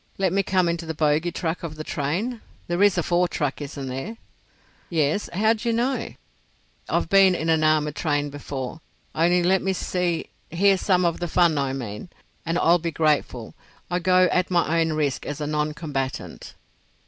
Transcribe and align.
Let 0.17 0.33
me 0.33 0.41
come 0.41 0.67
into 0.67 0.87
the 0.87 0.95
bogie 0.95 1.31
truck 1.31 1.61
of 1.61 1.75
the 1.75 1.83
train. 1.83 2.41
There 2.67 2.81
is 2.81 2.97
a 2.97 3.03
fore 3.03 3.27
truck, 3.27 3.61
isn't 3.61 3.85
there?" 3.87 4.17
"Yes. 4.89 5.29
How 5.31 5.53
d'you 5.53 5.73
know?" 5.73 6.15
"I've 6.89 7.07
been 7.07 7.35
in 7.35 7.49
an 7.49 7.63
armoured 7.63 7.95
train 7.95 8.31
before. 8.31 8.81
Only 9.13 9.43
let 9.43 9.61
me 9.61 9.73
see—hear 9.73 10.75
some 10.79 11.05
of 11.05 11.19
the 11.19 11.27
fun 11.27 11.55
I 11.59 11.73
mean, 11.73 12.09
and 12.47 12.57
I'll 12.57 12.79
be 12.79 12.89
grateful. 12.89 13.53
I 13.91 13.99
go 13.99 14.23
at 14.31 14.49
my 14.49 14.81
own 14.81 14.93
risk 14.93 15.27
as 15.27 15.39
a 15.39 15.45
non 15.45 15.75
combatant." 15.75 16.55